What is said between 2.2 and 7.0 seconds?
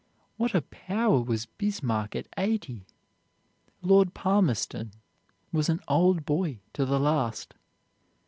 eighty! Lord Palmerston was an "Old Boy" to the